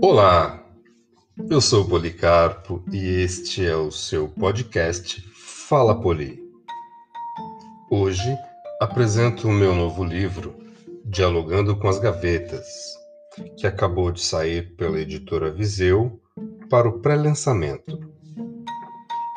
Olá, 0.00 0.62
eu 1.50 1.60
sou 1.60 1.84
Policarpo 1.84 2.84
e 2.92 3.22
este 3.22 3.66
é 3.66 3.74
o 3.74 3.90
seu 3.90 4.28
podcast 4.28 5.20
Fala 5.34 6.00
Poli. 6.00 6.40
Hoje 7.90 8.36
apresento 8.80 9.48
o 9.48 9.52
meu 9.52 9.74
novo 9.74 10.04
livro, 10.04 10.54
Dialogando 11.04 11.76
com 11.76 11.88
as 11.88 11.98
Gavetas, 11.98 12.64
que 13.56 13.66
acabou 13.66 14.12
de 14.12 14.20
sair 14.20 14.76
pela 14.76 15.00
editora 15.00 15.50
Viseu 15.50 16.20
para 16.70 16.88
o 16.88 17.00
pré-lançamento. 17.00 17.98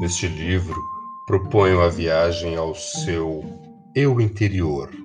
Neste 0.00 0.28
livro, 0.28 0.80
proponho 1.26 1.80
a 1.80 1.88
viagem 1.88 2.54
ao 2.54 2.76
seu 2.76 3.42
eu 3.92 4.20
interior 4.20 5.03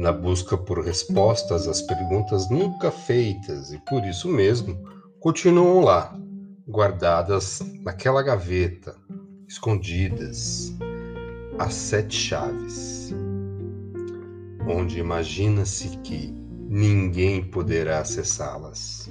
na 0.00 0.12
busca 0.12 0.56
por 0.56 0.82
respostas 0.82 1.68
às 1.68 1.82
perguntas 1.82 2.48
nunca 2.48 2.90
feitas 2.90 3.70
e 3.70 3.76
por 3.84 4.02
isso 4.06 4.28
mesmo 4.28 4.82
continuam 5.20 5.80
lá, 5.80 6.18
guardadas 6.66 7.60
naquela 7.82 8.22
gaveta, 8.22 8.96
escondidas, 9.46 10.74
as 11.58 11.74
sete 11.74 12.16
chaves, 12.16 13.14
onde 14.66 14.98
imagina-se 14.98 15.98
que 15.98 16.32
ninguém 16.66 17.44
poderá 17.44 17.98
acessá-las. 17.98 19.10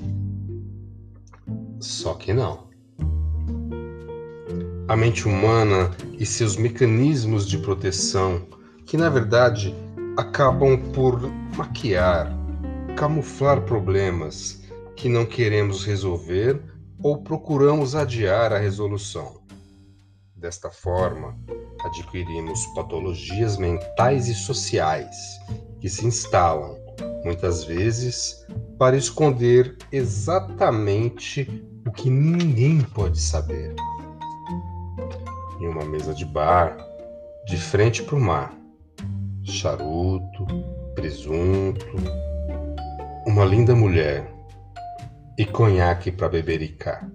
Só 1.80 2.16
que 2.16 2.34
não. 2.34 2.68
A 4.88 4.98
mente 4.98 5.28
humana 5.28 5.92
e 6.18 6.26
seus 6.26 6.58
mecanismos 6.58 7.48
de 7.48 7.60
proteção, 7.60 8.42
que 8.88 8.98
na 8.98 9.08
verdade 9.08 9.72
acabam 10.20 10.78
por 10.92 11.18
maquiar, 11.56 12.30
camuflar 12.98 13.62
problemas 13.62 14.62
que 14.98 15.08
não 15.08 15.26
queremos 15.26 15.86
resolver 15.86 16.62
ou 17.02 17.24
procuramos 17.24 17.96
adiar 17.96 18.52
a 18.52 18.58
resolução. 18.58 19.40
Desta 20.36 20.70
forma, 20.70 21.40
adquirimos 21.86 22.66
patologias 22.76 23.58
mentais 23.58 24.28
e 24.28 24.36
sociais 24.36 25.16
que 25.80 25.88
se 25.88 26.06
instalam, 26.06 26.76
muitas 27.24 27.64
vezes, 27.64 28.46
para 28.78 28.98
esconder 28.98 29.78
exatamente 29.90 31.48
o 31.88 31.92
que 31.94 32.10
ninguém 32.10 32.82
pode 32.82 33.22
saber. 33.22 33.74
Em 35.62 35.68
uma 35.70 35.86
mesa 35.86 36.14
de 36.14 36.26
bar, 36.26 36.78
de 37.48 37.56
frente 37.56 38.04
para 38.04 38.16
o 38.18 38.20
mar, 38.20 38.60
charuto, 39.50 40.46
presunto, 40.94 41.86
uma 43.26 43.44
linda 43.44 43.76
mulher 43.76 44.32
e 45.38 45.46
conhaque 45.46 46.12
para 46.12 46.30
bebericar. 46.30 47.10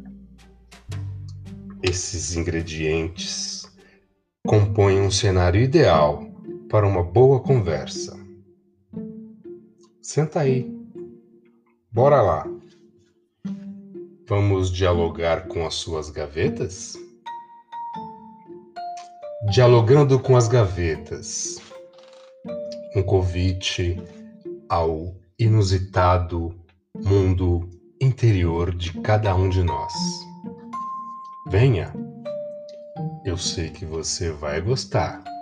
Esses 1.83 2.35
ingredientes 2.35 3.71
compõem 4.47 5.01
um 5.01 5.11
cenário 5.11 5.61
ideal 5.61 6.27
para 6.69 6.87
uma 6.87 7.03
boa 7.03 7.41
conversa. 7.41 8.19
Senta 10.03 10.41
aí. 10.41 10.71
Bora 11.91 12.21
lá. 12.21 12.47
Vamos 14.27 14.73
dialogar 14.73 15.47
com 15.47 15.67
as 15.67 15.75
suas 15.75 16.11
gavetas? 16.11 16.99
Dialogando 19.53 20.19
com 20.19 20.37
as 20.37 20.49
gavetas 20.49 21.64
um 22.95 23.03
convite 23.03 24.01
ao 24.69 25.15
inusitado 25.39 26.55
mundo 27.05 27.69
interior 28.01 28.75
de 28.75 28.93
cada 29.01 29.35
um 29.35 29.49
de 29.49 29.63
nós. 29.63 29.93
Venha, 31.49 31.93
eu 33.25 33.37
sei 33.37 33.71
que 33.71 33.85
você 33.85 34.31
vai 34.31 34.61
gostar. 34.61 35.34